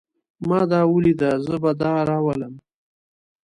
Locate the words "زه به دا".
1.45-1.93